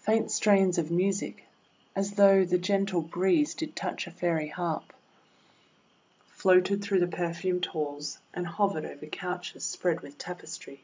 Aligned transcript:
Faint 0.00 0.30
strains 0.30 0.76
of 0.76 0.90
music, 0.90 1.44
as 1.96 2.12
though 2.16 2.44
the 2.44 2.58
gentle 2.58 3.00
breeze 3.00 3.54
did 3.54 3.74
touch 3.74 4.06
a 4.06 4.10
Fairy 4.10 4.48
harp, 4.48 4.90
'270 6.38 6.40
THE 6.42 6.44
WONDER 6.48 6.60
GARDEN 6.60 6.80
floated 6.82 6.82
through 6.84 7.00
the 7.00 7.06
perfumed 7.16 7.66
halls 7.72 8.18
and 8.34 8.46
hovered 8.46 8.84
over 8.84 9.06
couches 9.06 9.64
spread 9.64 10.02
with 10.02 10.18
tapestry. 10.18 10.82